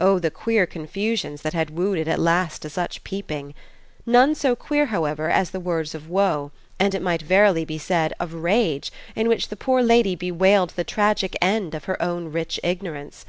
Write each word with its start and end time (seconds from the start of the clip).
Oh 0.00 0.20
the 0.20 0.30
queer 0.30 0.66
confusions 0.66 1.42
that 1.42 1.52
had 1.52 1.70
wooed 1.70 1.98
it 1.98 2.06
at 2.06 2.20
last 2.20 2.62
to 2.62 2.70
such 2.70 3.02
peeping! 3.02 3.54
None 4.06 4.36
so 4.36 4.54
queer, 4.54 4.86
however, 4.86 5.28
as 5.30 5.50
the 5.50 5.58
words 5.58 5.96
of 5.96 6.08
woe, 6.08 6.52
and 6.78 6.94
it 6.94 7.02
might 7.02 7.22
verily 7.22 7.64
be 7.64 7.76
said 7.76 8.12
of 8.20 8.32
rage, 8.34 8.92
in 9.16 9.26
which 9.26 9.48
the 9.48 9.56
poor 9.56 9.82
lady 9.82 10.14
bewailed 10.14 10.74
the 10.76 10.84
tragic 10.84 11.36
end 11.42 11.74
of 11.74 11.86
her 11.86 12.00
own 12.00 12.30
rich 12.30 12.60
ignorance. 12.62 13.26